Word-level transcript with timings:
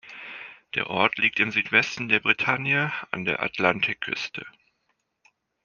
Der 0.73 0.89
Ort 0.89 1.19
liegt 1.19 1.39
im 1.39 1.51
Südwesten 1.51 2.09
der 2.09 2.19
Bretagne 2.19 2.91
an 3.11 3.23
der 3.23 3.43
Atlantikküste. 3.43 4.47